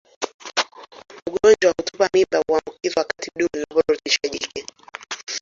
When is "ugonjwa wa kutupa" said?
1.27-2.09